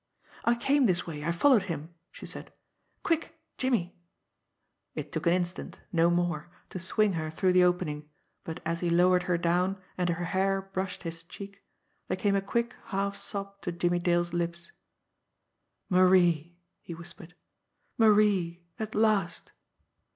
[0.45, 1.23] "I came this way.
[1.23, 2.51] I followed him," she said.
[3.03, 3.99] "Quick Jimmie!"
[4.95, 8.09] It took an instant, no more, to swing her through the opening,
[8.43, 11.61] but as he lowered her down and her hair brushed his cheek,
[12.07, 14.71] there came a quick half sob to Jimmie Dale's lips.
[15.87, 17.35] "Mark!" he whispered.
[17.99, 19.51] "Marie at last!"